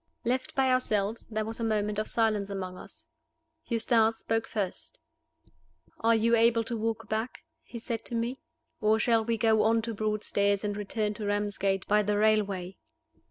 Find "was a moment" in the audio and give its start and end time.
1.45-1.99